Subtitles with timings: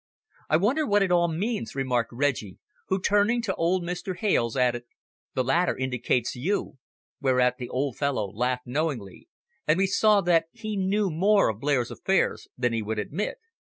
[0.49, 2.57] "I wonder what it all means!" remarked Reggie,
[2.87, 4.17] who, turning to old Mr.
[4.17, 4.85] Hales, added,
[5.35, 6.79] "The latter indicates you,"
[7.21, 9.27] whereat the old fellow laughed knowingly,
[9.67, 13.37] and we saw that he knew more of Blair's affairs than he would admit.